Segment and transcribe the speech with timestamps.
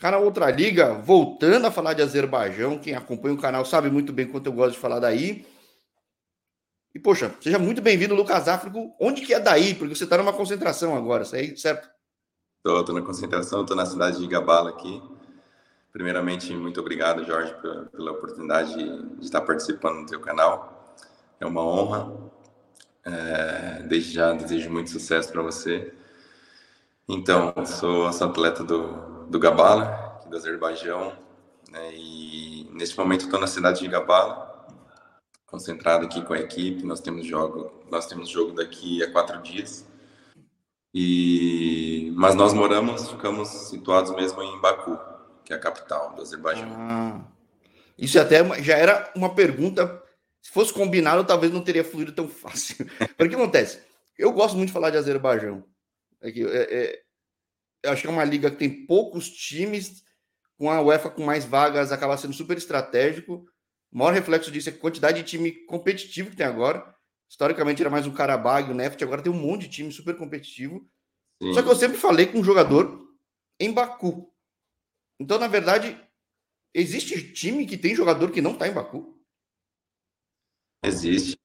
[0.00, 2.78] Canal Outra Liga, voltando a falar de Azerbaijão.
[2.78, 5.46] Quem acompanha o canal sabe muito bem quanto eu gosto de falar daí.
[6.94, 8.96] E, poxa, seja muito bem-vindo, Lucas Áfrico.
[8.98, 9.74] Onde que é daí?
[9.74, 11.90] Porque você está numa concentração agora, certo?
[12.56, 15.02] Estou, estou na concentração, estou na cidade de Gabala aqui.
[15.92, 20.96] Primeiramente, muito obrigado, Jorge, pela, pela oportunidade de, de, estar participando do teu canal.
[21.38, 22.10] É uma honra.
[23.04, 25.92] É, desde já desejo muito sucesso para você.
[27.06, 31.16] Então, sou, sou atleta do, do Gabala, do Azerbaijão,
[31.70, 34.66] né, e neste momento estou na cidade de Gabala,
[35.46, 36.84] concentrado aqui com a equipe.
[36.84, 39.86] Nós temos jogo, nós temos jogo daqui a quatro dias.
[40.92, 44.98] E mas nós moramos, ficamos situados mesmo em Baku,
[45.44, 46.68] que é a capital do Azerbaijão.
[46.76, 47.20] Ah,
[47.96, 50.02] isso até já era uma pergunta.
[50.42, 52.84] Se fosse combinado, talvez não teria fluído tão fácil.
[53.16, 53.80] Porque que acontece?
[54.18, 55.62] Eu gosto muito de falar de Azerbaijão.
[56.20, 57.02] É que, é, é,
[57.82, 60.04] eu acho que é uma liga que tem poucos times,
[60.58, 63.46] com a UEFA com mais vagas, acaba sendo super estratégico.
[63.92, 66.94] O maior reflexo disso é a quantidade de time competitivo que tem agora.
[67.28, 70.86] Historicamente era mais um Karabag, o Neft, agora tem um monte de time super competitivo.
[71.42, 71.54] Sim.
[71.54, 73.08] Só que eu sempre falei com um jogador
[73.58, 74.32] em Baku.
[75.18, 75.98] Então, na verdade,
[76.74, 79.18] existe time que tem jogador que não está em Baku?
[80.82, 81.38] Existe,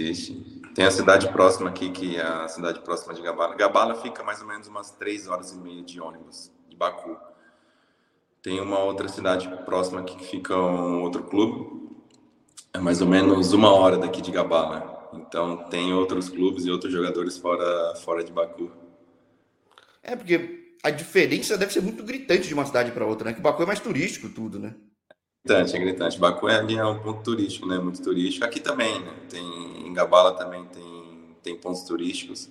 [0.00, 0.62] existe.
[0.74, 3.54] Tem a cidade próxima aqui, que é a cidade próxima de Gabala.
[3.54, 7.16] Gabala fica mais ou menos umas três horas e meia de ônibus de Baku.
[8.42, 11.84] Tem uma outra cidade próxima aqui que fica um outro clube.
[12.72, 15.08] É mais ou menos uma hora daqui de Gabala.
[15.14, 18.70] Então tem outros clubes e outros jogadores fora, fora de Baku.
[20.02, 23.34] É, porque a diferença deve ser muito gritante de uma cidade para outra, né?
[23.34, 24.74] Que Baku é mais turístico tudo, né?
[25.46, 26.18] Gritante, é gritante.
[26.18, 27.78] Baku é, ali é um ponto turístico, né?
[27.78, 28.46] Muito turístico.
[28.46, 29.14] Aqui também, né?
[29.28, 32.48] Tem, em Gabala também tem, tem pontos turísticos.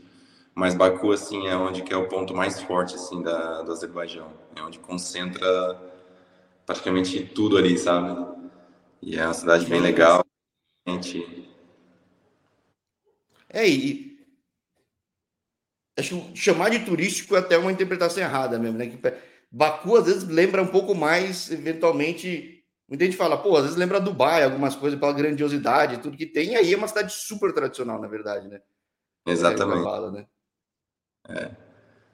[0.54, 4.32] Mas Baku, assim, é onde que é o ponto mais forte, assim, da, do Azerbaijão.
[4.56, 5.42] É onde concentra
[6.68, 8.16] praticamente tudo ali, sabe?
[9.02, 10.24] E é uma cidade bem legal.
[10.88, 11.50] Gente...
[13.50, 14.20] É, e
[15.98, 18.86] acho que chamar de turístico é até uma interpretação errada mesmo, né?
[18.86, 19.00] Que
[19.52, 22.53] Baku às vezes lembra um pouco mais, eventualmente.
[22.88, 26.52] Muita gente fala, pô, às vezes lembra Dubai, algumas coisas pela grandiosidade, tudo que tem.
[26.52, 28.62] E aí é uma cidade super tradicional, na verdade, né?
[29.26, 29.88] Exatamente.
[29.88, 30.28] É, né?
[31.30, 31.52] É.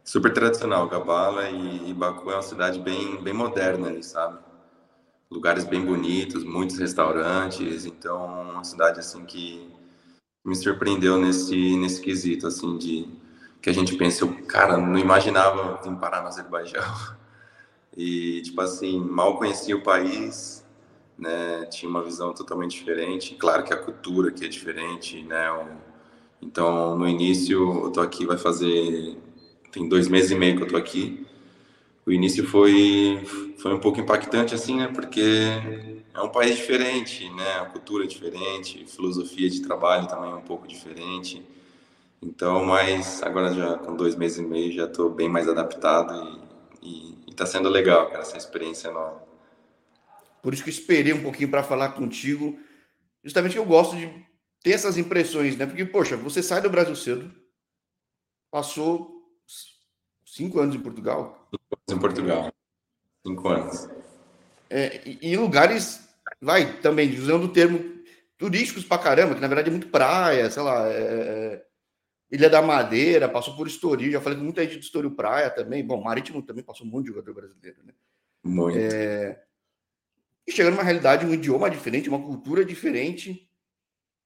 [0.03, 4.39] Super tradicional, Gabala e, e Baku é uma cidade bem, bem moderna ali, sabe?
[5.29, 9.71] Lugares bem bonitos, muitos restaurantes, então uma cidade assim que
[10.43, 13.07] me surpreendeu nesse nesse quesito assim de
[13.61, 16.83] que a gente pensa, eu, cara, não imaginava vir parar no Azerbaijão.
[17.97, 20.58] E, tipo assim, mal conhecia o país,
[21.19, 21.65] né?
[21.65, 23.35] Tinha uma visão totalmente diferente.
[23.35, 25.77] Claro que a cultura aqui é diferente, né?
[26.41, 29.17] Então, no início, eu tô aqui, vai fazer...
[29.71, 31.25] Tem dois meses e meio que eu tô aqui.
[32.05, 33.23] O início foi,
[33.57, 34.87] foi um pouco impactante, assim, né?
[34.87, 35.21] Porque
[36.13, 37.59] é um país diferente, né?
[37.59, 41.45] A cultura é diferente, filosofia de trabalho também é um pouco diferente.
[42.21, 46.39] Então, mas agora já com dois meses e meio já estou bem mais adaptado
[46.81, 49.28] e, está sendo legal, cara, essa experiência nova.
[50.41, 52.59] Por isso que eu esperei um pouquinho para falar contigo,
[53.23, 54.07] justamente que eu gosto de
[54.63, 55.65] ter essas impressões, né?
[55.65, 57.31] Porque, poxa, você sai do Brasil cedo,
[58.51, 59.23] passou
[60.25, 61.49] cinco anos em Portugal.
[61.51, 62.53] Cinco anos em Portugal.
[63.25, 63.89] Cinco anos.
[64.69, 66.07] É, em lugares,
[66.41, 67.99] vai, também, usando o termo
[68.37, 71.65] turísticos pra caramba, que na verdade é muito praia, sei lá, é, é
[72.31, 75.83] Ilha da Madeira, passou por Estoril, já falei com muita gente de Estoril Praia também.
[75.83, 77.93] Bom, Marítimo também passou um monte de jogador brasileiro, né?
[78.43, 78.77] Muito.
[78.77, 79.43] É...
[80.49, 83.47] E chegando numa realidade, um idioma diferente, uma cultura diferente.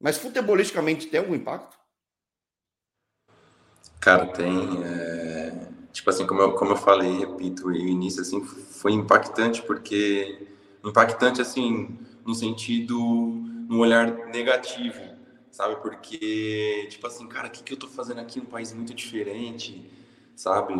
[0.01, 1.77] Mas futebolisticamente tem algum impacto?
[3.99, 4.81] Cara, tem.
[4.85, 5.67] É...
[5.91, 10.47] Tipo assim, como eu, como eu falei, repito, o início assim foi impactante porque
[10.81, 15.01] impactante assim no sentido, no olhar negativo
[15.51, 15.75] sabe?
[15.81, 19.87] Porque, tipo assim, cara, o que, que eu tô fazendo aqui num país muito diferente,
[20.35, 20.73] sabe?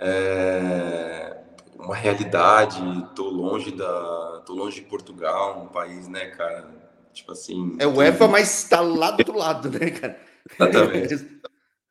[0.00, 1.45] É
[1.78, 2.80] uma realidade,
[3.14, 6.68] tô longe da, tô longe de Portugal, um país, né, cara?
[7.12, 7.76] Tipo assim.
[7.78, 10.20] É o EFA, mas tá lá do outro lado, né, cara?
[10.58, 11.36] Exatamente.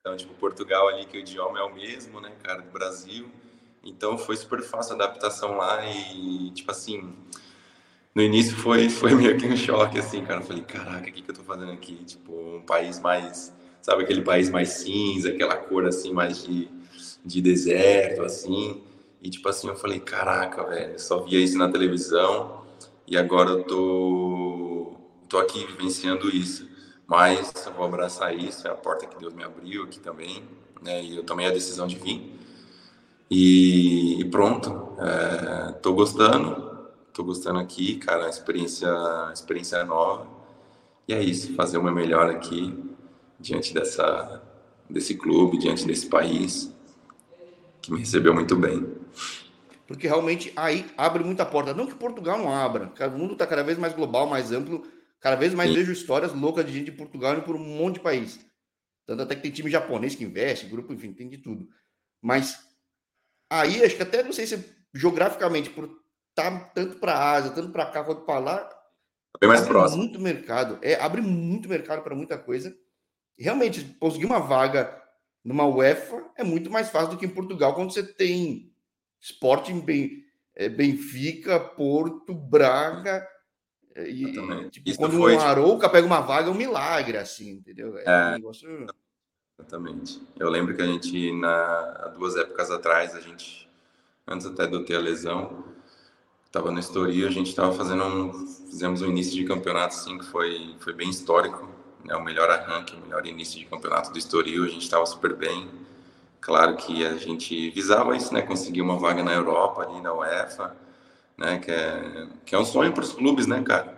[0.06, 3.26] Então, tipo, Portugal ali, que o idioma é o mesmo, né, cara, do Brasil.
[3.84, 7.12] Então foi super fácil a adaptação lá e, tipo assim,
[8.14, 10.42] no início foi, foi meio que um choque, assim, cara.
[10.42, 11.96] Eu falei, caraca, o que, que eu tô fazendo aqui?
[12.06, 13.52] Tipo, um país mais,
[13.82, 16.70] sabe, aquele país mais cinza, aquela cor, assim, mais de,
[17.26, 18.84] de deserto, assim.
[19.26, 22.62] E, tipo assim, eu falei, caraca, velho, só via isso na televisão
[23.08, 24.94] e agora eu tô,
[25.28, 26.70] tô aqui vivenciando isso.
[27.08, 30.44] Mas eu vou abraçar isso, é a porta que Deus me abriu aqui também,
[30.80, 31.04] né?
[31.04, 32.40] E eu tomei a decisão de vir.
[33.28, 38.88] E, e pronto, é, tô gostando, tô gostando aqui, cara, a experiência,
[39.34, 40.28] experiência é nova.
[41.08, 42.78] E é isso, fazer o meu melhor aqui
[43.40, 44.44] diante dessa,
[44.88, 46.76] desse clube, diante desse país
[47.86, 48.86] que me recebeu muito bem.
[49.88, 51.74] Porque realmente aí abre muita porta.
[51.74, 54.84] Não que Portugal não abra, o mundo está cada vez mais global, mais amplo.
[55.20, 55.78] Cada vez mais Sim.
[55.78, 58.40] vejo histórias loucas de gente de Portugal indo por um monte de país.
[59.06, 61.68] Tanto até que tem time japonês que investe, grupo, enfim, tem de tudo.
[62.22, 62.60] Mas
[63.50, 65.86] aí, acho que até não sei se geograficamente, por
[66.30, 68.70] estar tá tanto para a Ásia, tanto para cá quanto para lá,
[69.40, 70.02] bem mais próximo.
[70.02, 70.80] muito mercado.
[70.82, 72.76] É, abre muito mercado para muita coisa.
[73.38, 75.05] Realmente, conseguir uma vaga
[75.46, 78.74] numa UEFA é muito mais fácil do que em Portugal, quando você tem
[79.22, 80.26] Sporting, bem,
[80.56, 83.26] é, Benfica, Porto, Braga.
[83.94, 85.36] É, e, tipo, quando foi...
[85.36, 87.96] um Arouca pega uma vaga, é um milagre, assim, entendeu?
[88.00, 88.88] É, é um negócio...
[89.58, 90.22] Exatamente.
[90.38, 93.70] Eu lembro que a gente, na, duas épocas atrás, a gente,
[94.28, 95.64] antes até de eu ter a lesão,
[96.46, 100.26] estava no Estoril, a gente estava fazendo um, fizemos um início de campeonato, assim, que
[100.26, 101.70] foi, foi bem histórico,
[102.06, 102.16] né?
[102.16, 105.70] o melhor arranque, o melhor início de campeonato do Estoril, a gente estava super bem,
[106.46, 108.44] Claro que a gente visava isso, né?
[108.44, 110.76] Conseguir uma vaga na Europa, ali na UEFA,
[111.36, 111.58] né?
[111.58, 113.98] Que é, que é um sonho para os clubes, né, cara?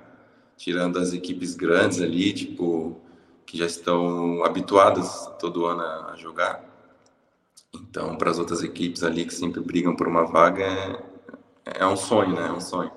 [0.55, 3.01] Tirando as equipes grandes ali, tipo,
[3.45, 6.63] que já estão habituadas todo ano a jogar.
[7.75, 11.97] Então, para as outras equipes ali que sempre brigam por uma vaga, é, é um
[11.97, 12.47] sonho, né?
[12.47, 12.91] É um sonho.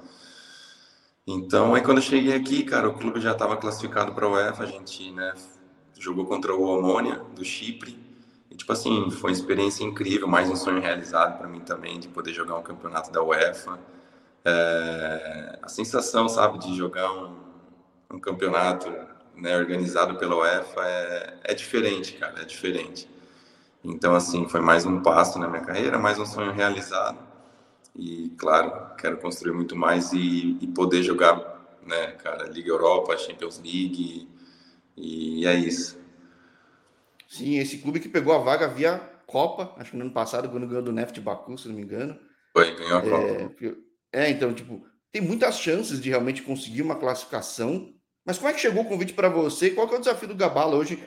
[1.32, 4.64] Então, aí quando eu cheguei aqui, cara, o clube já estava classificado para a UEFA,
[4.64, 5.32] a gente, né,
[5.98, 8.10] jogou contra o Omônia do Chipre
[8.60, 12.32] tipo assim, foi uma experiência incrível, mais um sonho realizado para mim também, de poder
[12.32, 13.78] jogar um campeonato da UEFA.
[14.44, 17.36] É, a sensação, sabe, de jogar um,
[18.12, 18.92] um campeonato
[19.34, 23.08] né, organizado pela UEFA é, é diferente, cara, é diferente.
[23.82, 27.18] Então, assim, foi mais um passo na minha carreira, mais um sonho realizado.
[27.96, 33.58] E, claro, quero construir muito mais e, e poder jogar, né, cara, Liga Europa, Champions
[33.58, 34.28] League.
[34.96, 35.98] E, e é isso.
[37.28, 40.66] Sim, esse clube que pegou a vaga via Copa, acho que no ano passado, quando
[40.66, 42.18] ganhou do Neft Baku, se não me engano.
[42.52, 43.64] Foi, ganhou a Copa.
[44.12, 47.94] É, é, então, tipo, tem muitas chances de realmente conseguir uma classificação.
[48.24, 49.70] Mas como é que chegou o convite para você?
[49.70, 51.02] Qual que é o desafio do Gabala hoje?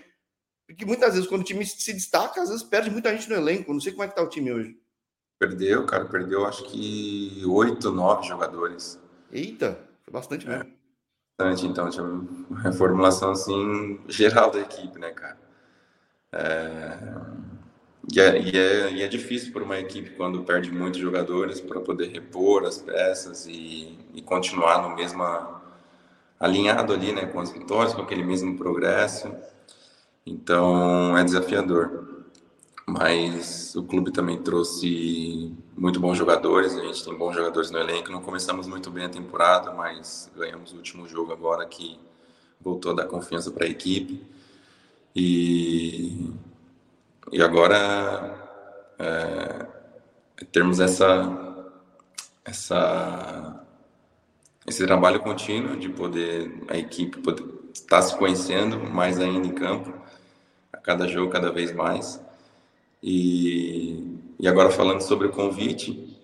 [0.65, 3.73] Porque muitas vezes, quando o time se destaca, às vezes perde muita gente no elenco.
[3.73, 4.77] Não sei como é que tá o time hoje.
[5.43, 8.97] Perdeu, cara, perdeu acho que oito, nove jogadores.
[9.29, 10.63] Eita, foi bastante mesmo.
[10.63, 15.37] É, bastante, então, tinha uma reformulação assim geral da equipe, né, cara?
[16.31, 16.97] É,
[18.09, 21.81] e, é, e, é, e é difícil para uma equipe quando perde muitos jogadores para
[21.81, 25.25] poder repor as peças e, e continuar no mesmo
[26.39, 29.29] alinhado ali, né, com as vitórias, com aquele mesmo progresso.
[30.25, 32.12] Então é desafiador.
[32.85, 38.11] Mas o clube também trouxe muito bons jogadores, a gente tem bons jogadores no elenco.
[38.11, 41.97] Não começamos muito bem a temporada, mas ganhamos o último jogo agora que
[42.59, 44.21] voltou a dar confiança para a equipe.
[45.15, 46.29] E,
[47.31, 48.35] e agora
[48.99, 49.65] é,
[50.51, 51.71] termos essa,
[52.43, 53.65] essa,
[54.67, 59.93] esse trabalho contínuo de poder a equipe poder estar se conhecendo mais ainda em campo,
[60.71, 62.21] a cada jogo, cada vez mais.
[63.03, 66.17] E, e agora falando sobre o convite,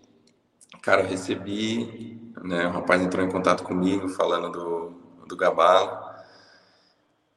[0.81, 6.09] cara, recebi, né, o rapaz entrou em contato comigo falando do, do Gabalo,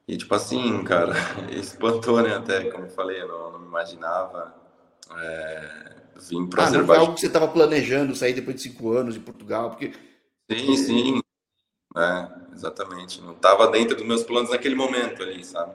[0.07, 1.15] e, tipo assim, cara,
[1.51, 2.35] espantou, né?
[2.35, 4.55] Até, como eu falei, eu não, não me imaginava
[5.17, 6.81] é, vir para ah, Azerbaijão.
[6.81, 9.71] Não foi algo que você estava planejando sair depois de cinco anos de Portugal?
[9.71, 9.93] Porque...
[10.51, 11.21] Sim, sim.
[11.97, 13.21] É, exatamente.
[13.21, 15.73] Não estava dentro dos meus planos naquele momento ali, sabe?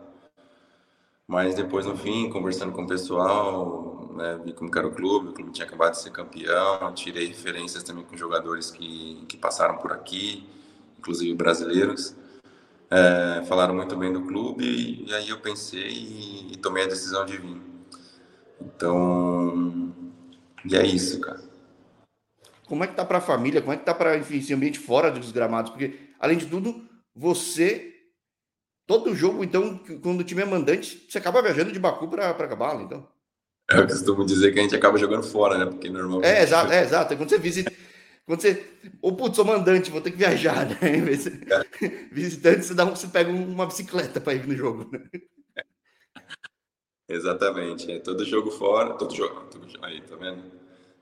[1.27, 5.33] Mas depois, no fim, conversando com o pessoal, né, vi como era o clube, o
[5.33, 9.91] clube tinha acabado de ser campeão, tirei referências também com jogadores que, que passaram por
[9.91, 10.47] aqui,
[10.97, 12.15] inclusive brasileiros
[12.89, 16.87] é, falaram muito bem do clube e, e aí eu pensei e, e, tomei a
[16.87, 17.61] decisão de vir.
[18.61, 19.93] Então,
[20.65, 21.41] e é isso, cara.
[22.65, 23.61] Como é que tá para a família?
[23.61, 25.71] Como é que tá para esse ambiente fora dos gramados?
[25.71, 27.96] Porque além de tudo, você
[28.87, 32.81] todo jogo, então, quando o time é mandante, você acaba viajando de Baku para Cabala,
[32.81, 33.05] então.
[33.69, 35.65] Eu costumo dizer que a gente acaba jogando fora, né?
[35.65, 36.31] Porque normalmente.
[36.31, 37.17] É, exato, é, exato.
[37.17, 37.71] Quando você visita,
[38.25, 38.65] quando você.
[39.01, 40.77] Ô, putz, sou mandante, vou ter que viajar, né?
[40.81, 41.87] É.
[42.09, 44.89] Visitante, você, dá um, você pega uma bicicleta para ir no jogo.
[44.89, 45.03] Né?
[47.09, 47.91] Exatamente.
[47.91, 49.49] É todo jogo fora, todo jogo.
[49.81, 50.43] Aí, tá vendo?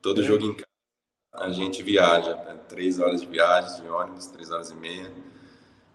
[0.02, 0.24] Todo é.
[0.24, 0.68] jogo em casa,
[1.34, 2.36] a gente viaja.
[2.36, 2.60] Né?
[2.68, 5.12] Três horas de viagem de ônibus, três horas e meia.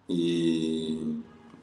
[0.07, 1.21] E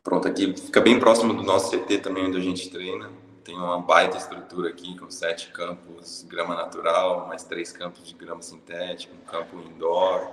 [0.09, 3.11] pronto, aqui fica bem próximo do nosso CT também, onde a gente treina.
[3.45, 8.41] tem uma baita estrutura aqui, com sete campos grama natural, mais três campos de grama
[8.41, 10.31] sintética, um campo indoor.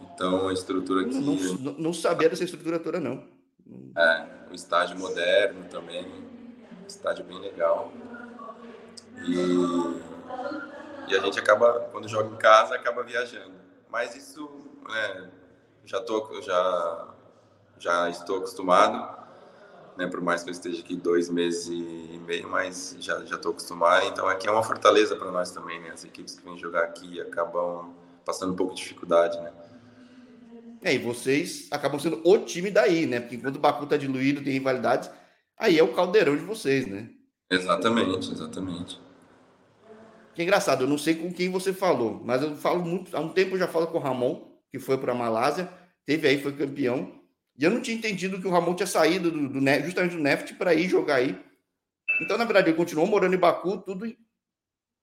[0.00, 1.14] Então, a estrutura aqui...
[1.14, 3.24] Não, não, não sabia dessa estrutura toda, não.
[3.96, 7.92] É, um estádio moderno também, um estádio bem legal.
[9.26, 13.54] E, e a gente acaba, quando joga em casa, acaba viajando.
[13.90, 14.48] Mas isso,
[14.88, 15.28] é,
[15.84, 17.13] já, tô, já,
[17.84, 19.24] já estou acostumado
[19.96, 20.06] né?
[20.06, 24.06] Por mais que eu esteja aqui dois meses e meio, mas já já estou acostumado.
[24.06, 25.90] Então aqui é uma fortaleza para nós também, né?
[25.90, 29.52] As equipes que vêm jogar aqui acabam passando um pouco de dificuldade, né?
[30.82, 33.20] É, e vocês acabam sendo o time daí, né?
[33.20, 35.10] Porque enquanto o Baku tá diluído, tem rivalidades,
[35.58, 37.08] aí é o caldeirão de vocês, né?
[37.50, 39.00] Exatamente, exatamente.
[40.34, 43.28] Que engraçado, eu não sei com quem você falou, mas eu falo muito, há um
[43.28, 45.72] tempo eu já falo com o Ramon, que foi para a Malásia,
[46.04, 47.23] teve aí, foi campeão,
[47.56, 50.54] e eu não tinha entendido que o Ramon tinha saído do, do justamente do Neft
[50.54, 51.40] para ir jogar aí.
[52.20, 54.06] Então, na verdade, ele continuou morando em Baku, tudo.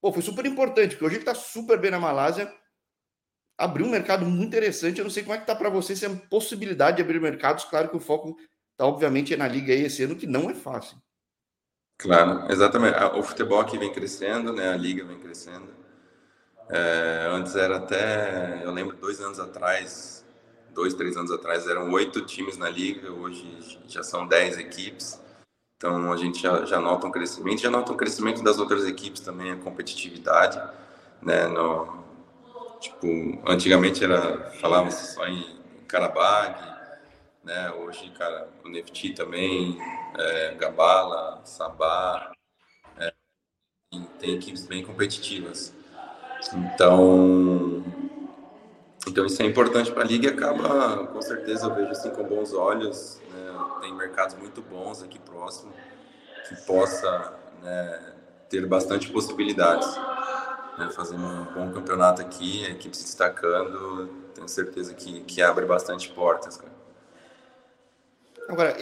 [0.02, 2.54] Pô, foi super importante, porque hoje ele está super bem na Malásia.
[3.58, 4.98] Abriu um mercado muito interessante.
[4.98, 7.64] Eu não sei como é que tá para você se é possibilidade de abrir mercados.
[7.66, 8.36] Claro que o foco
[8.72, 10.98] está, obviamente, na liga aí esse ano, que não é fácil.
[11.98, 12.98] Claro, exatamente.
[13.16, 14.70] O futebol aqui vem crescendo, né?
[14.70, 15.70] A liga vem crescendo.
[16.70, 20.26] É, antes era até, eu lembro, dois anos atrás,
[20.74, 23.46] dois, três anos atrás eram oito times na liga, hoje
[23.88, 25.22] já são dez equipes.
[25.78, 29.22] Então a gente já, já nota um crescimento, já nota um crescimento das outras equipes
[29.22, 30.62] também, a competitividade,
[31.22, 31.48] né?
[31.48, 32.04] No,
[32.80, 33.08] tipo,
[33.48, 36.56] antigamente era falava só em Karabag,
[37.44, 37.72] né?
[37.72, 39.78] Hoje, cara, o Nefti também,
[40.18, 42.32] é, Gabala, Sabá,
[42.98, 43.12] é,
[44.20, 45.74] tem equipes bem competitivas.
[46.54, 47.84] Então,
[49.08, 52.24] então isso é importante para a liga e acaba, com certeza, eu vejo assim com
[52.24, 53.20] bons olhos.
[53.32, 53.60] Né?
[53.82, 55.74] Tem mercados muito bons aqui próximo
[56.48, 58.14] que possa né,
[58.50, 59.88] ter bastante possibilidades.
[60.78, 60.90] Né?
[60.96, 66.10] Fazendo um bom campeonato aqui, a equipe se destacando, tenho certeza que, que abre bastante
[66.10, 66.58] portas.
[66.58, 66.72] Cara.
[68.48, 68.78] Agora,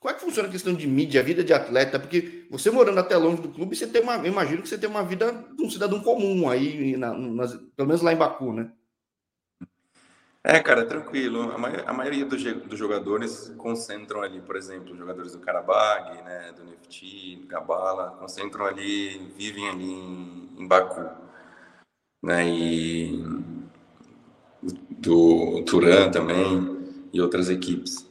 [0.00, 1.98] como é que funciona a questão de mídia, a vida de atleta?
[1.98, 5.04] Porque você morando até longe do clube, você tem uma, imagino que você tem uma
[5.04, 8.72] vida de um cidadão comum aí, na, nas, pelo menos lá em Baku, né?
[10.44, 11.52] É, cara, tranquilo.
[11.52, 16.64] A, a maioria dos, dos, jogadores concentram ali, por exemplo, jogadores do Karabag, né, do
[16.64, 21.08] Nefti, do Gabala, concentram ali, vivem ali em, em Baku,
[22.20, 23.24] né, e
[24.90, 28.04] do Turan também e outras equipes.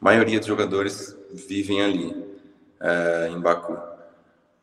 [0.00, 2.38] A maioria dos jogadores vivem ali,
[2.80, 3.76] é, em Baku.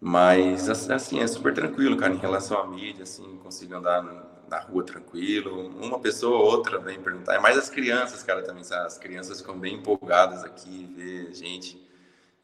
[0.01, 4.01] Mas, assim, é super tranquilo, cara, em relação à mídia, assim, consigo andar
[4.53, 5.69] na rua tranquilo.
[5.81, 7.35] Uma pessoa ou outra vem perguntar.
[7.35, 8.63] É mais as crianças, cara, também.
[8.63, 8.85] Sabe?
[8.85, 11.81] As crianças ficam bem empolgadas aqui, ver gente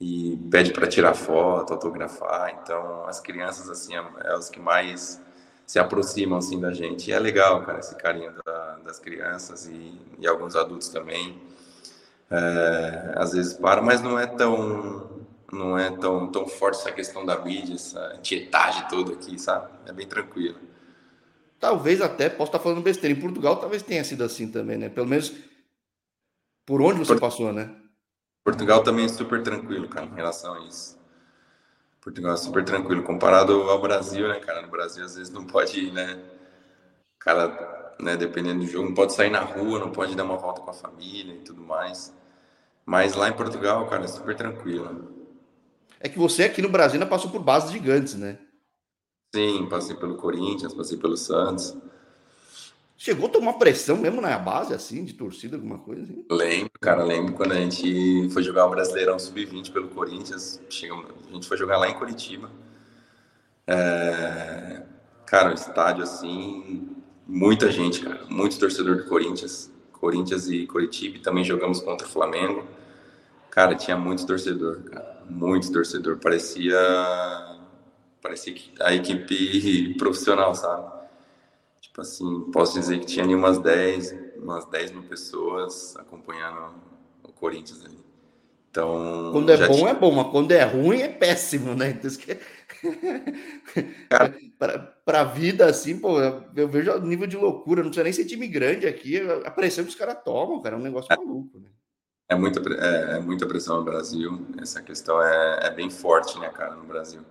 [0.01, 2.57] e pede para tirar foto, autografar.
[2.61, 5.21] Então, as crianças, assim, é, é os que mais
[5.67, 7.09] se aproximam, assim, da gente.
[7.09, 11.39] E é legal, cara, esse carinho da, das crianças e, e, alguns adultos também.
[12.31, 15.09] É, às vezes para, mas não é tão
[15.51, 19.67] não é tão, tão forte essa questão da mídia, essa tietagem toda aqui, sabe?
[19.87, 20.68] É bem tranquilo.
[21.59, 24.89] Talvez até, posso estar falando besteira, em Portugal talvez tenha sido assim também, né?
[24.89, 25.33] Pelo menos
[26.65, 27.75] por onde você passou, né?
[28.45, 30.97] Portugal também é super tranquilo, cara, em relação a isso.
[32.01, 33.03] Portugal é super tranquilo.
[33.03, 34.61] Comparado ao Brasil, né, cara?
[34.61, 36.19] No Brasil, às vezes, não pode ir, né?
[37.19, 40.61] Cara, né, dependendo do jogo, não pode sair na rua, não pode dar uma volta
[40.61, 42.13] com a família e tudo mais.
[42.85, 45.13] Mas lá em Portugal, cara, é super tranquilo.
[45.99, 48.39] É que você aqui no Brasil ainda passou por bases gigantes, né?
[49.33, 51.75] Sim, passei pelo Corinthians, passei pelo Santos.
[52.97, 56.25] Chegou a tomar pressão mesmo na base, assim, de torcida, alguma coisa assim?
[56.29, 60.59] Lembro, cara, lembro quando a gente foi jogar o Brasileirão Sub-20 pelo Corinthians.
[60.67, 62.51] A gente foi jogar lá em Curitiba.
[63.65, 64.83] É,
[65.25, 66.89] cara, o estádio, assim,
[67.25, 69.71] muita gente, cara, muito torcedor do Corinthians.
[69.93, 71.19] Corinthians e Curitiba.
[71.19, 72.67] Também jogamos contra o Flamengo.
[73.49, 76.17] Cara, tinha muito torcedor, cara, muito torcedor.
[76.17, 76.77] Parecia
[78.21, 80.99] parecia que a equipe profissional, sabe?
[81.81, 86.73] Tipo assim, posso dizer que tinha ali umas 10, umas 10 mil pessoas acompanhando
[87.23, 87.99] o Corinthians ali.
[88.69, 89.31] Então.
[89.31, 89.89] Quando é bom, tinha...
[89.89, 91.89] é bom, mas quando é ruim, é péssimo, né?
[91.89, 92.39] Então, que...
[95.05, 98.25] para a vida, assim, pô, eu vejo o nível de loucura, não precisa nem ser
[98.25, 101.69] time grande aqui, a pressão que os caras tomam, cara, é um negócio maluco, né?
[102.29, 106.47] É muita, é, é muita pressão no Brasil, essa questão é, é bem forte, né,
[106.49, 107.21] cara, no Brasil.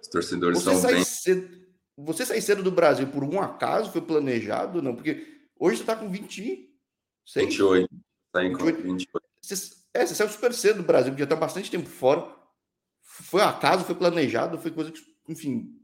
[0.00, 1.04] Os torcedores você são bem.
[1.04, 1.48] Cedo,
[1.96, 3.90] você sair cedo do Brasil por um acaso?
[3.90, 4.80] Foi planejado?
[4.80, 5.26] Não, porque
[5.58, 6.58] hoje você está com 26.
[7.34, 7.88] 28.
[8.34, 8.82] Saí com 28.
[8.82, 9.28] 28.
[9.42, 12.26] Você, é, você saiu super cedo do Brasil, porque já está bastante tempo fora.
[13.02, 15.74] Foi acaso, foi planejado, foi coisa que, enfim.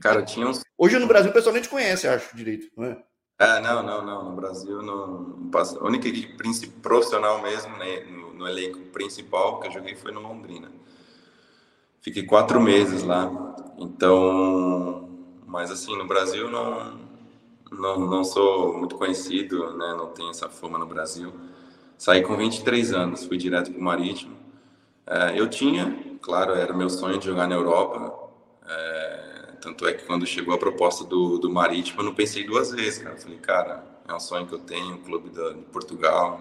[0.00, 0.62] Cara, tinha uns.
[0.78, 3.04] Hoje no Brasil o pessoal nem te conhece, acho, direito, não é?
[3.38, 4.30] É, não, não, não.
[4.30, 5.78] No Brasil, não passa.
[5.78, 6.36] A única equipe
[6.82, 10.70] profissional mesmo, né, no, no, elenco principal que eu joguei foi no Londrina.
[12.00, 13.30] Fiquei quatro meses lá.
[13.78, 15.08] Então,
[15.46, 16.98] mas assim, no Brasil não,
[17.70, 19.94] não, não sou muito conhecido, né?
[19.96, 21.32] Não tenho essa fama no Brasil.
[21.98, 24.36] Saí com 23 anos, fui direto para o Marítimo.
[25.06, 28.30] É, eu tinha, claro, era meu sonho de jogar na Europa.
[28.66, 32.70] É, tanto é que quando chegou a proposta do, do Marítimo, eu não pensei duas
[32.70, 33.16] vezes, cara.
[33.16, 36.40] Eu falei, cara, é um sonho que eu tenho, clube da, de Portugal.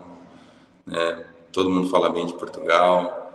[0.85, 1.25] Né?
[1.51, 3.28] Todo mundo fala bem de Portugal.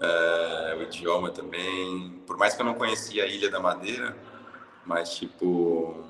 [0.00, 2.20] É, o idioma também.
[2.26, 4.16] Por mais que eu não conhecia a Ilha da Madeira,
[4.84, 6.04] mas, tipo,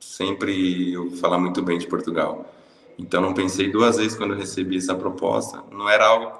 [0.00, 2.52] sempre eu falar muito bem de Portugal.
[2.98, 5.62] Então não pensei duas vezes quando eu recebi essa proposta.
[5.70, 6.32] Não era algo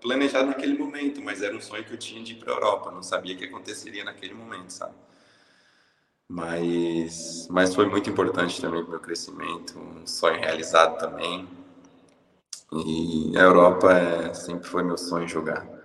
[0.00, 2.90] planejado naquele momento, mas era um sonho que eu tinha de ir para a Europa.
[2.90, 4.94] Não sabia que aconteceria naquele momento, sabe?
[6.28, 11.48] Mas, mas foi muito importante também para o meu crescimento, um sonho realizado também.
[12.72, 15.79] E a Europa é, sempre foi meu sonho jogar.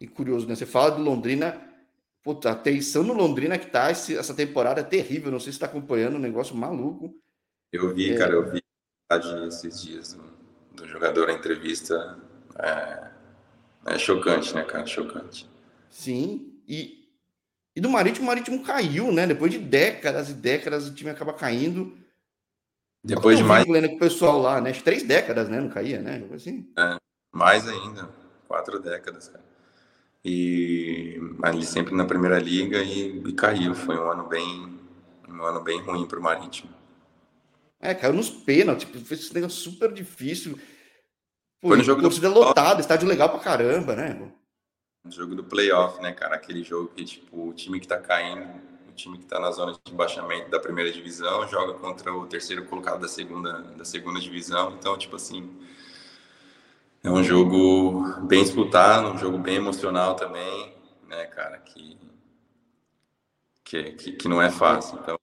[0.00, 0.54] E curioso, né?
[0.54, 1.68] Você fala do Londrina,
[2.28, 5.32] Puta, a tensão no Londrina que tá esse, essa temporada é terrível.
[5.32, 7.14] Não sei se está acompanhando, um negócio maluco.
[7.72, 8.18] Eu vi, é...
[8.18, 8.62] cara, eu vi
[9.46, 10.22] esses dias do,
[10.74, 12.18] do jogador a entrevista.
[12.58, 13.10] É,
[13.86, 14.84] é, chocante, né, cara?
[14.84, 15.48] Chocante.
[15.88, 17.08] Sim, e,
[17.74, 19.26] e do Marítimo, o Marítimo caiu, né?
[19.26, 21.96] Depois de décadas e décadas, o time acaba caindo.
[23.02, 23.64] Depois de mais.
[23.64, 24.72] Com o pessoal lá, né?
[24.72, 25.60] Três décadas, né?
[25.60, 26.28] Não caía, né?
[26.34, 26.70] Assim.
[26.76, 26.96] É,
[27.32, 28.10] mais ainda.
[28.46, 29.48] Quatro décadas, cara
[30.24, 33.74] e ali sempre na primeira liga e, e, caiu.
[33.74, 34.78] Foi um ano bem,
[35.28, 36.72] um ano bem ruim para o Marítimo.
[37.80, 40.58] É, caiu nos pênaltis, tipo, fez esse negócio super difícil.
[41.60, 42.34] Pô, Foi no jogo torcida do...
[42.34, 44.32] lotada, estádio legal pra caramba, né?
[45.04, 46.34] No jogo do playoff, né, cara?
[46.34, 48.46] Aquele jogo que, tipo, o time que tá caindo,
[48.88, 52.64] o time que tá na zona de embaixamento da primeira divisão, joga contra o terceiro
[52.64, 54.74] colocado da segunda, da segunda divisão.
[54.78, 55.48] Então, tipo assim,
[57.02, 60.74] é um jogo bem disputado, um jogo bem emocional também,
[61.08, 61.98] né, cara, que,
[63.64, 64.98] que, que, que não é fácil.
[65.00, 65.16] Então,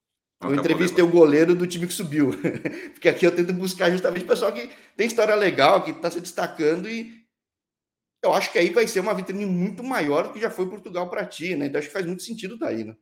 [0.43, 2.31] eu entrevistei o goleiro do time que subiu,
[2.93, 6.21] porque aqui eu tento buscar justamente o pessoal que tem história legal, que está se
[6.21, 7.25] destacando e
[8.23, 11.09] eu acho que aí vai ser uma vitrine muito maior do que já foi Portugal
[11.09, 11.67] para ti, né?
[11.67, 12.95] Então acho que faz muito sentido daí, né?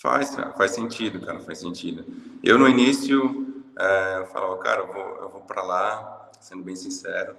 [0.00, 2.04] Faz, cara, faz sentido, cara, faz sentido.
[2.42, 6.76] Eu no início é, eu falava, cara, eu vou, eu vou para lá, sendo bem
[6.76, 7.36] sincero.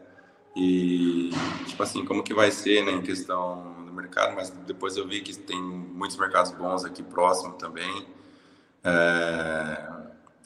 [0.55, 1.29] E,
[1.67, 5.21] tipo assim, como que vai ser, né, em questão do mercado, mas depois eu vi
[5.21, 8.07] que tem muitos mercados bons aqui próximo também.
[8.83, 9.87] É,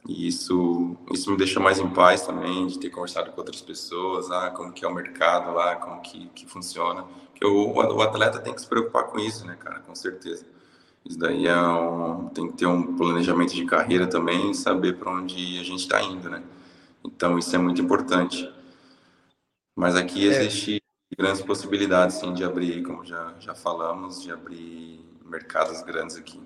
[0.07, 4.29] e isso, isso me deixou mais em paz também, de ter conversado com outras pessoas,
[4.31, 7.03] ah, como que é o mercado lá, como que, que funciona.
[7.31, 10.45] Porque o, o atleta tem que se preocupar com isso, né, cara, com certeza.
[11.05, 15.59] Isso daí é um, tem que ter um planejamento de carreira também, saber para onde
[15.59, 16.43] a gente está indo, né?
[17.05, 18.51] Então, isso é muito importante.
[19.75, 20.43] Mas aqui é.
[20.43, 20.81] existe
[21.17, 26.41] grandes possibilidades, sim, de abrir, como já, já falamos, de abrir mercados grandes aqui.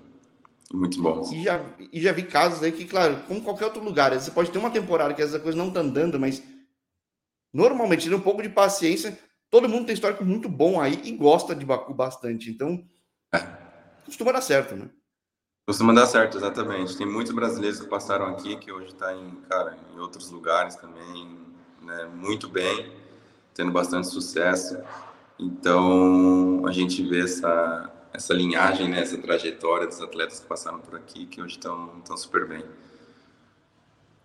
[0.72, 1.30] Muito bons.
[1.32, 4.50] E já, e já vi casos aí que, claro, como qualquer outro lugar, você pode
[4.50, 6.42] ter uma temporada que essa coisa não tá andando, mas
[7.52, 9.16] normalmente, tendo um pouco de paciência,
[9.50, 12.50] todo mundo tem histórico muito bom aí e gosta de Baku bastante.
[12.50, 12.84] Então,
[13.32, 13.38] é.
[14.04, 14.90] costuma dar certo, né?
[15.66, 16.96] Costuma dar certo, exatamente.
[16.96, 21.28] Tem muitos brasileiros que passaram aqui, que hoje está em, cara, em outros lugares também,
[21.82, 22.92] né, muito bem,
[23.52, 24.78] tendo bastante sucesso.
[25.36, 30.94] Então, a gente vê essa, essa linhagem, né, essa trajetória dos atletas que passaram por
[30.94, 32.64] aqui, que hoje estão tão super bem.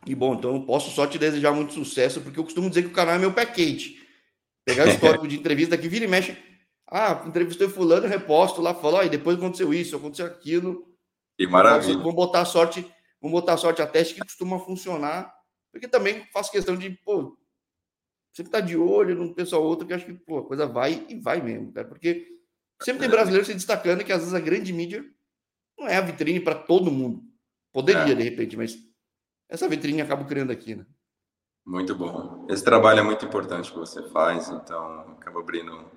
[0.05, 2.89] E bom, então eu posso só te desejar muito sucesso, porque eu costumo dizer que
[2.89, 3.99] o canal é meu pé quente.
[4.63, 6.37] Pegar o histórico de entrevista que vira e mexe.
[6.87, 10.90] Ah, entrevistei fulano, reposto lá, falou, e depois aconteceu isso, aconteceu aquilo.
[11.41, 11.97] Que maravilha.
[11.97, 12.81] Vamos botar sorte,
[13.19, 15.33] vamos botar sorte a teste que costuma funcionar,
[15.71, 17.35] porque também faço questão de, pô,
[18.31, 21.19] sempre tá de olho num pessoal outro que acho que, pô, a coisa vai e
[21.19, 22.27] vai mesmo, cara, porque
[22.79, 25.03] sempre tem brasileiro se destacando que às vezes a grande mídia
[25.79, 27.23] não é a vitrine para todo mundo.
[27.73, 28.15] Poderia, é.
[28.15, 28.77] de repente, mas
[29.49, 30.85] essa vitrine acaba criando aqui, né?
[31.65, 32.45] Muito bom.
[32.51, 35.89] Esse trabalho é muito importante que você faz, então acaba abrindo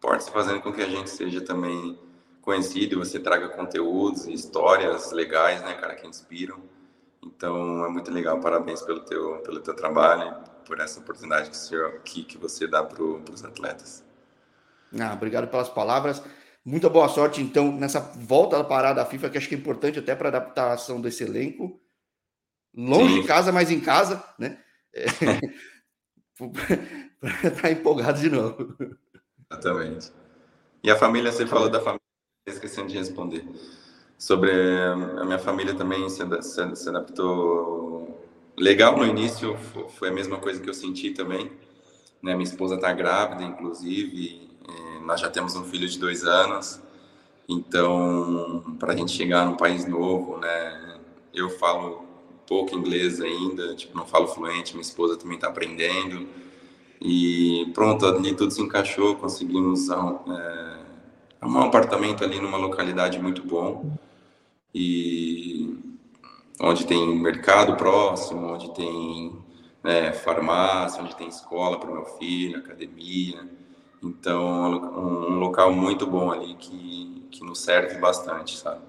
[0.00, 1.98] portas, fazendo com que a gente seja também
[2.46, 6.62] conhecido e você traga conteúdos e histórias legais, né, cara, que inspiram.
[7.20, 10.32] Então é muito legal, parabéns pelo teu, pelo teu trabalho,
[10.64, 14.04] por essa oportunidade que, senhor, que, que você dá para os atletas.
[14.96, 16.22] Ah, obrigado pelas palavras.
[16.64, 19.98] Muita boa sorte, então, nessa volta da parada da FIFA, que acho que é importante
[19.98, 21.80] até para adaptação desse elenco.
[22.72, 23.20] Longe Sim.
[23.22, 24.62] de casa, mas em casa, né?
[24.94, 25.06] É...
[27.18, 28.76] para estar empolgado de novo.
[29.50, 30.12] Exatamente.
[30.84, 32.05] E a família, você falou da família,
[32.46, 33.44] esquecendo de responder.
[34.16, 38.24] Sobre a minha família também se, se, adaptou
[38.56, 39.56] legal no início,
[39.98, 41.50] foi a mesma coisa que eu senti também.
[42.22, 42.34] Né?
[42.34, 44.48] Minha esposa está grávida, inclusive,
[45.04, 46.80] nós já temos um filho de dois anos,
[47.48, 50.98] então, para a gente chegar num país novo, né?
[51.32, 52.04] Eu falo
[52.46, 56.26] pouco inglês ainda, tipo, não falo fluente, minha esposa também está aprendendo.
[57.00, 60.75] E pronto, ali tudo se encaixou, conseguimos é,
[61.46, 63.96] arrumar um apartamento ali numa localidade muito bom.
[64.74, 65.78] E
[66.60, 69.38] onde tem mercado próximo, onde tem
[69.82, 73.48] né, farmácia, onde tem escola para meu filho, academia.
[74.02, 78.82] Então, um local muito bom ali que, que nos serve bastante, sabe?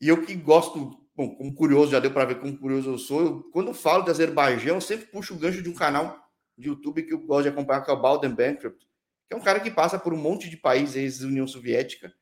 [0.00, 3.20] E eu que gosto bom, como curioso, já deu para ver como curioso eu sou.
[3.20, 6.18] Eu, quando falo de Azerbaijão, eu sempre puxo o gancho de um canal
[6.58, 8.84] de YouTube que eu gosto de acompanhar, que é o Balden Bankrupt,
[9.28, 12.12] que é um cara que passa por um monte de países ex-União Soviética,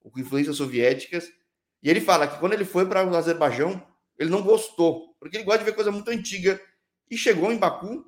[0.00, 1.28] com influências soviéticas,
[1.82, 3.82] e ele fala que quando ele foi para o Azerbaijão,
[4.18, 6.60] ele não gostou, porque ele gosta de ver coisa muito antiga,
[7.10, 8.04] e chegou em Baku,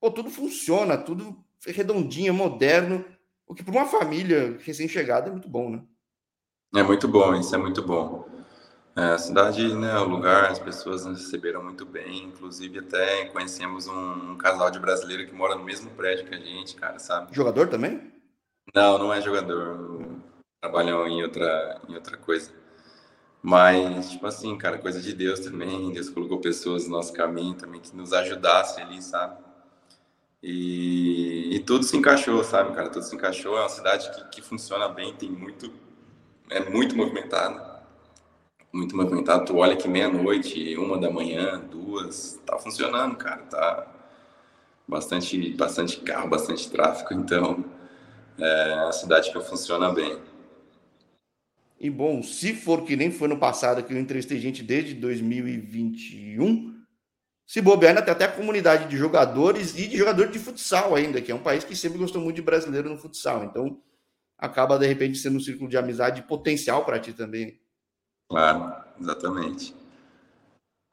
[0.00, 3.04] pô, tudo funciona, tudo redondinho, moderno,
[3.46, 5.82] o que para uma família recém-chegada é muito bom, né?
[6.74, 8.28] É muito bom, isso é muito bom.
[8.96, 13.88] É, a cidade, né, o lugar, as pessoas nos receberam muito bem, inclusive até conhecemos
[13.88, 17.34] um, um, casal de brasileiro que mora no mesmo prédio que a gente, cara, sabe?
[17.34, 18.12] Jogador também?
[18.72, 20.06] Não, não é jogador,
[20.60, 22.52] trabalham em outra, em outra coisa.
[23.42, 27.80] Mas, tipo assim, cara, coisa de Deus também, Deus colocou pessoas no nosso caminho também
[27.80, 29.42] que nos ajudassem ali, sabe?
[30.40, 32.90] E, e tudo se encaixou, sabe, cara?
[32.90, 33.56] Tudo se encaixou.
[33.56, 35.72] É uma cidade que, que funciona bem, tem muito,
[36.48, 37.73] é muito movimentada
[38.74, 39.44] muito movimentado.
[39.44, 43.42] Tu olha que meia-noite, uma da manhã, duas, tá funcionando, cara.
[43.42, 43.86] Tá
[44.86, 47.64] bastante, bastante carro, bastante tráfego, então
[48.38, 50.18] é uma cidade que funciona bem.
[51.78, 56.74] E bom, se for que nem foi no passado, que eu entrevistei gente desde 2021,
[57.46, 61.20] se bobear, ainda tem até a comunidade de jogadores e de jogador de futsal ainda,
[61.20, 63.44] que é um país que sempre gostou muito de brasileiro no futsal.
[63.44, 63.80] Então,
[64.38, 67.60] acaba de repente sendo um círculo de amizade potencial para ti também.
[68.28, 69.74] Claro, exatamente.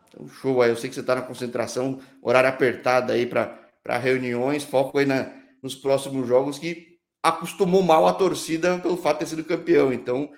[0.08, 0.70] Então, show aí.
[0.70, 5.32] Eu sei que você está na concentração, horário apertado aí para reuniões, foco aí na,
[5.62, 9.94] nos próximos jogos que acostumou mal a torcida pelo fato de ter sido campeão.
[9.94, 10.30] Então,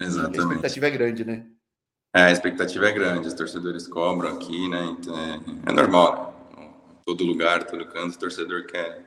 [0.00, 0.38] exatamente.
[0.38, 1.46] a expectativa é grande, né?
[2.14, 4.96] É, a expectativa é grande, os torcedores cobram aqui, né?
[4.98, 6.50] Então é, é normal.
[6.56, 6.68] Né?
[7.04, 9.04] Todo lugar, todo canto, o torcedor quer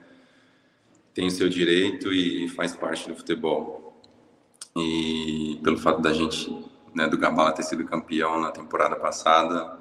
[1.13, 4.01] tem o seu direito e faz parte do futebol.
[4.75, 6.49] E pelo fato da gente
[6.93, 9.77] né, do Gabala ter sido campeão na temporada passada.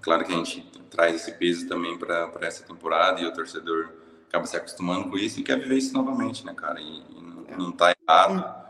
[0.00, 3.90] Claro que a gente traz esse peso também para essa temporada e o torcedor
[4.28, 6.80] acaba se acostumando com isso e quer viver isso novamente, né, cara?
[6.80, 8.66] E, e não, não tá errado.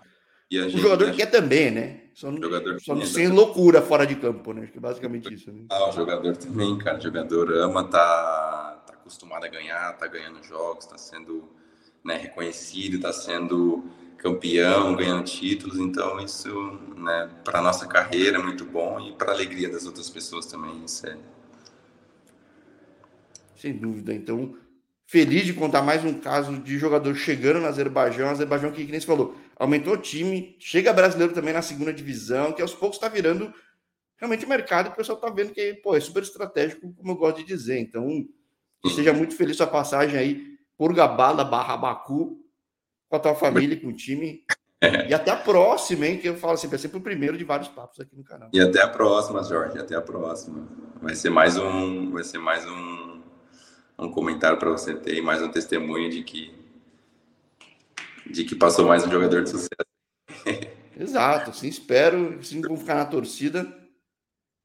[0.51, 2.01] E gente, o jogador quer também, né?
[2.15, 4.63] Só não, jogador só não sem loucura fora de campo, né?
[4.63, 5.53] Acho que é basicamente isso.
[5.53, 5.67] Né?
[5.69, 6.99] Ah, o jogador também, cara.
[6.99, 11.47] O jogador ama, tá, tá acostumado a ganhar, tá ganhando jogos, tá sendo
[12.03, 13.85] né, reconhecido, tá sendo
[14.27, 16.49] campeão, ganhando títulos, então isso,
[16.97, 20.85] né, para nossa carreira é muito bom e para a alegria das outras pessoas também,
[20.85, 21.17] isso é.
[23.55, 24.13] Sem dúvida.
[24.13, 24.57] Então,
[25.07, 29.01] feliz de contar mais um caso de jogador chegando no Azerbaijão, Azerbaijão que, que nem
[29.01, 33.09] você falou, aumentou o time, chega brasileiro também na segunda divisão, que aos poucos está
[33.09, 33.55] virando
[34.17, 37.39] realmente o mercado, o pessoal está vendo que pô, é super estratégico, como eu gosto
[37.39, 37.79] de dizer.
[37.79, 38.27] Então,
[38.93, 42.46] seja muito feliz sua passagem aí por Gabala barra Baku,
[43.09, 44.45] com a tua família, com o time.
[45.09, 46.19] E até a próxima, hein?
[46.19, 48.51] Que eu falo assim, vai ser o primeiro de vários papos aqui no canal.
[48.53, 50.69] E até a próxima, Jorge, até a próxima.
[51.01, 53.23] Vai ser mais um, vai ser mais um,
[53.99, 56.55] um comentário para você ter, mais um testemunho de que
[58.29, 59.71] de que passou mais um jogador de sucesso.
[60.99, 63.73] Exato, sim, espero, sim, vamos ficar na torcida.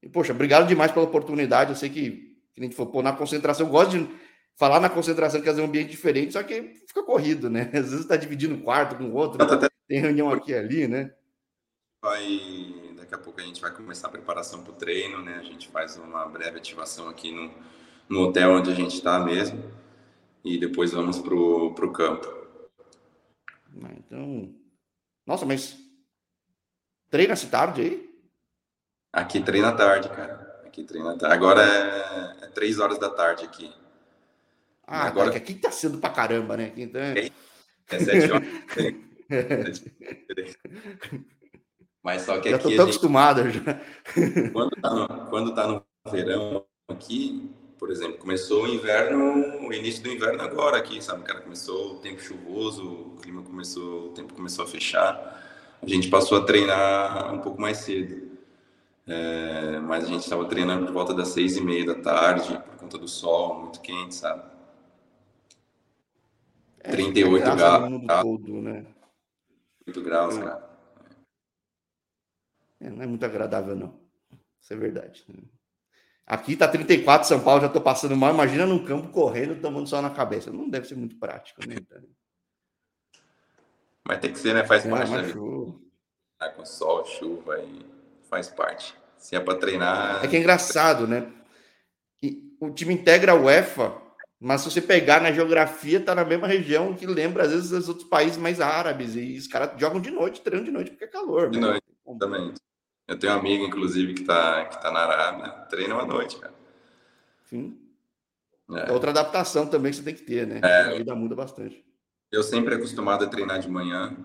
[0.02, 1.70] E, poxa, obrigado demais pela oportunidade.
[1.70, 2.10] Eu sei que,
[2.54, 4.08] que a gente for pôr na concentração, eu gosto de
[4.56, 7.70] falar na concentração que é um ambiente diferente, só que fica corrido, né?
[7.74, 9.38] Às vezes está dividindo um quarto com o outro,
[9.88, 11.12] tem reunião aqui e ali, né?
[12.04, 15.36] Vai, daqui a pouco a gente vai começar a preparação para o treino, né?
[15.36, 17.52] A gente faz uma breve ativação aqui no,
[18.08, 19.62] no hotel onde a gente está mesmo
[20.44, 22.26] e depois vamos para o campo.
[23.82, 24.54] Ah, então,
[25.26, 25.78] nossa, mas
[27.08, 28.12] treina-se tarde aí?
[29.12, 30.62] Aqui treina tarde, cara.
[30.64, 31.34] Aqui treina tarde.
[31.34, 33.72] Agora é, é três horas da tarde aqui.
[34.86, 36.66] Ah, agora que aqui tá sendo pra caramba, né?
[36.66, 37.00] Aqui, então...
[37.00, 37.30] É,
[37.90, 38.48] é sete horas.
[42.02, 42.62] Mas só que já aqui.
[42.64, 42.80] Já tô gente...
[42.80, 43.80] acostumado já.
[44.52, 50.02] Quando tá, no, quando tá no verão aqui, por exemplo, começou o inverno, o início
[50.02, 51.40] do inverno agora aqui, sabe, cara?
[51.40, 55.40] Começou o tempo chuvoso, o clima começou, o tempo começou a fechar.
[55.80, 58.30] A gente passou a treinar um pouco mais cedo.
[59.06, 62.76] É, mas a gente estava treinando por volta das seis e meia da tarde, por
[62.76, 64.42] conta do sol, muito quente, sabe?
[66.82, 68.22] É, 38 graus.
[68.22, 68.86] Todo, né?
[69.86, 70.42] 8 graus, é.
[70.42, 70.70] cara.
[72.80, 74.00] É, não é muito agradável, não.
[74.60, 75.24] Isso é verdade.
[76.26, 78.32] Aqui tá 34, São Paulo, já tô passando mal.
[78.32, 80.50] Imagina num campo correndo, tomando sol na cabeça.
[80.50, 81.76] Não deve ser muito prático, né?
[84.06, 84.64] Mas tem que ser, né?
[84.64, 85.22] Faz é, parte da
[86.38, 87.86] Tá com sol, chuva e
[88.28, 88.96] faz parte.
[89.16, 90.24] Se é para treinar.
[90.24, 91.32] É que é engraçado, né?
[92.20, 93.96] E o time integra a UEFA,
[94.44, 97.88] mas se você pegar na geografia, tá na mesma região que lembra, às vezes, os
[97.88, 99.14] outros países mais árabes.
[99.14, 101.48] E os caras jogam de noite, treinam de noite porque é calor.
[101.48, 101.66] De né?
[101.68, 101.84] noite,
[102.18, 102.52] também.
[103.06, 106.52] Eu tenho um amigo, inclusive, que tá, que tá na Arábia, treina à noite, cara.
[107.44, 107.78] Sim.
[108.72, 108.90] É.
[108.90, 110.60] é outra adaptação também que você tem que ter, né?
[110.62, 110.80] É.
[110.80, 111.84] A vida muda bastante.
[112.32, 114.16] Eu sempre acostumado a treinar de manhã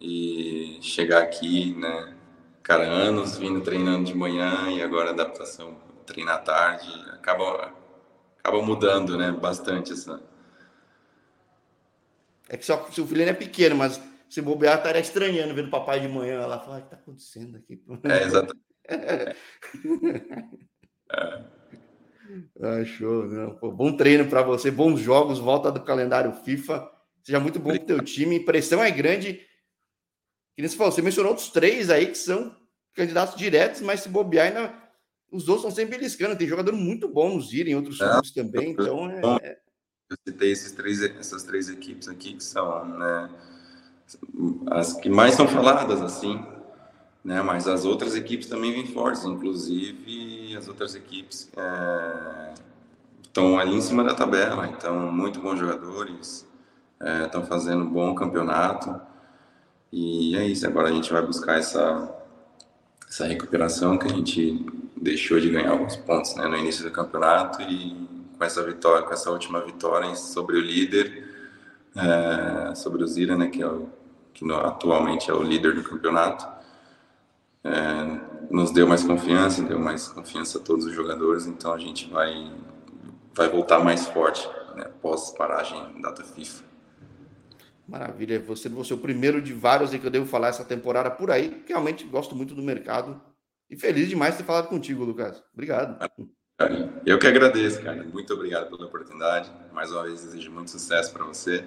[0.00, 2.16] e chegar aqui, né?
[2.62, 7.72] Cara, anos vindo treinando de manhã e agora adaptação, treinar à tarde, acaba,
[8.42, 9.30] acaba mudando, né?
[9.30, 10.22] Bastante essa.
[12.48, 15.70] É que só se o filho é pequeno, mas se bobear, estaria estranhando vendo o
[15.70, 17.80] papai de manhã lá, falar, o que está acontecendo aqui?
[18.04, 18.64] É, exatamente.
[21.12, 21.44] é.
[22.62, 23.56] Ah, show, né?
[23.60, 26.88] Pô, bom treino para você, bons jogos, volta do calendário FIFA.
[27.24, 28.44] Seja muito bom para o teu time.
[28.44, 29.44] Pressão é grande.
[30.56, 32.54] Que você falou, você mencionou outros três aí que são
[32.94, 34.79] candidatos diretos, mas se bobear ainda.
[35.30, 36.36] Os outros estão sempre beliscando.
[36.36, 38.70] Tem jogador muito bom nos ir em outros clubes também.
[38.70, 39.10] Então
[39.42, 39.58] é.
[40.10, 43.30] Eu citei esses três, essas três equipes aqui que são, né?
[44.70, 46.44] as que mais são faladas assim,
[47.24, 47.42] né?
[47.42, 52.54] Mas as outras equipes também vêm fortes, inclusive as outras equipes é,
[53.22, 56.46] estão ali em cima da tabela, então muito bons jogadores,
[57.24, 59.00] estão é, fazendo um bom campeonato
[59.92, 60.66] e é isso.
[60.66, 62.16] Agora a gente vai buscar essa
[63.08, 64.64] essa recuperação que a gente
[65.00, 69.12] deixou de ganhar alguns pontos né, no início do campeonato e com essa vitória, com
[69.12, 71.26] essa última vitória sobre o líder,
[71.96, 73.88] é, sobre o Zira, né, que é o
[74.32, 76.46] que atualmente é o líder do campeonato,
[77.64, 82.08] é, nos deu mais confiança, deu mais confiança a todos os jogadores, então a gente
[82.08, 82.50] vai,
[83.34, 86.64] vai voltar mais forte né, pós paragem data FIFA.
[87.86, 91.30] Maravilha, você você é o primeiro de vários que eu devo falar essa temporada por
[91.30, 93.20] aí, realmente gosto muito do mercado
[93.70, 95.42] e feliz demais de ter falado contigo, Lucas.
[95.54, 95.98] Obrigado.
[97.06, 98.02] Eu que agradeço, cara.
[98.02, 99.50] Muito obrigado pela oportunidade.
[99.72, 101.64] Mais uma vez desejo muito sucesso para você.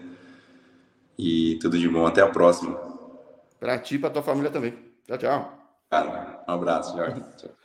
[1.18, 2.06] E tudo de bom.
[2.06, 2.78] Até a próxima.
[3.60, 4.74] Para ti e para tua família também.
[5.08, 5.58] Tchau, tchau.
[5.89, 7.24] Cara, um abraço, Jorge.
[7.38, 7.62] Tchau.